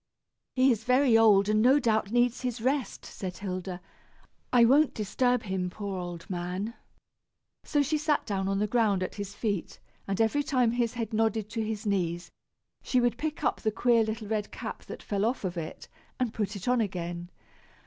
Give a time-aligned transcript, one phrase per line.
[0.55, 3.79] "He is very old, and no doubt needs his rest," said Hilda;
[4.51, 6.73] "I won't disturb him, poor old man."
[7.63, 11.13] So she sat down on the ground at his feet, and every time his head
[11.13, 12.31] nodded to his knees,
[12.81, 15.87] she would pick up the queer little red cap that fell off of it,
[16.19, 17.29] and put it on again.